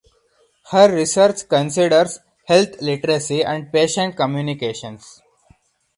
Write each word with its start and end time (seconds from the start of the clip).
Her 0.71 0.91
research 0.91 1.47
considers 1.47 2.21
health 2.47 2.81
literacy 2.81 3.43
and 3.43 3.71
patient 3.71 4.15
communications. 4.17 5.21